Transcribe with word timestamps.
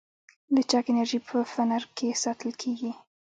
لچک 0.53 0.85
انرژي 0.91 1.19
په 1.27 1.37
فنر 1.53 1.83
کې 1.97 2.19
ساتل 2.23 2.51
کېږي. 2.61 2.91